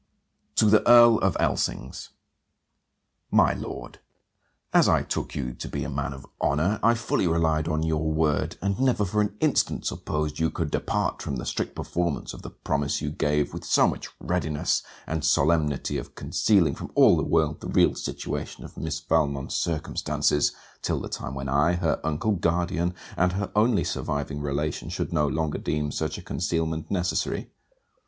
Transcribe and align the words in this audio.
TO 0.55 0.65
THE 0.67 0.81
EARL 0.89 1.19
OF 1.19 1.37
ELSINGS 1.39 2.09
My 3.29 3.53
Lord, 3.53 3.99
As 4.73 4.89
I 4.89 5.03
took 5.03 5.35
you 5.35 5.53
to 5.53 5.67
be 5.67 5.83
a 5.83 5.91
man 5.91 6.11
of 6.11 6.25
honour, 6.41 6.79
I 6.81 6.95
fully 6.95 7.27
relied 7.27 7.67
on 7.67 7.83
your 7.83 8.11
word, 8.11 8.57
and 8.63 8.79
never 8.79 9.05
for 9.05 9.21
an 9.21 9.37
instant 9.41 9.85
supposed 9.85 10.39
you 10.39 10.49
could 10.49 10.71
depart 10.71 11.21
from 11.21 11.35
the 11.35 11.45
strict 11.45 11.75
performance 11.75 12.33
of 12.33 12.41
the 12.41 12.49
promise 12.49 12.99
you 12.99 13.11
gave 13.11 13.53
with 13.53 13.63
so 13.63 13.87
much 13.87 14.09
readiness 14.19 14.81
and 15.05 15.23
solemnity 15.23 15.99
of 15.99 16.15
concealing 16.15 16.73
from 16.73 16.91
all 16.95 17.15
the 17.15 17.21
world 17.23 17.61
the 17.61 17.67
real 17.67 17.93
situation 17.93 18.63
of 18.65 18.77
Miss 18.77 18.99
Valmont's 19.01 19.53
circumstances 19.53 20.51
till 20.81 20.99
the 20.99 21.09
time 21.09 21.35
when 21.35 21.47
I, 21.47 21.73
her 21.73 21.99
uncle, 22.03 22.31
guardian, 22.31 22.95
and 23.15 23.33
her 23.33 23.51
only 23.55 23.83
surviving 23.83 24.41
relation, 24.41 24.89
should 24.89 25.13
no 25.13 25.27
longer 25.27 25.59
deem 25.59 25.91
such 25.91 26.17
a 26.17 26.23
concealment 26.23 26.89
necessary. 26.89 27.51